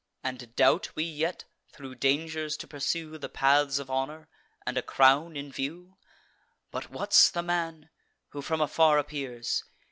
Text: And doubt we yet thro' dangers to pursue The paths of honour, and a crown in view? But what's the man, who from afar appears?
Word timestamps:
And 0.23 0.55
doubt 0.55 0.95
we 0.95 1.03
yet 1.03 1.43
thro' 1.71 1.93
dangers 1.93 2.57
to 2.57 2.67
pursue 2.67 3.19
The 3.19 3.29
paths 3.29 3.77
of 3.77 3.91
honour, 3.91 4.29
and 4.65 4.75
a 4.75 4.81
crown 4.81 5.37
in 5.37 5.51
view? 5.51 5.95
But 6.71 6.89
what's 6.89 7.29
the 7.29 7.43
man, 7.43 7.91
who 8.29 8.41
from 8.41 8.61
afar 8.61 8.97
appears? 8.97 9.63